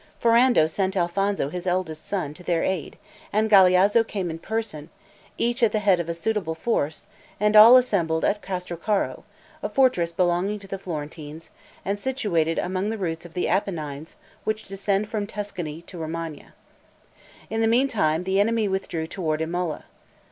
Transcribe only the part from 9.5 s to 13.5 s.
a fortress belonging to the Florentines, and situated among the roots of the